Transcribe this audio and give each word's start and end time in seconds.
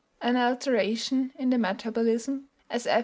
"An 0.19 0.35
alteration 0.35 1.31
in 1.37 1.51
the 1.51 1.59
metabolism," 1.59 2.47
as 2.71 2.87
F. 2.87 2.99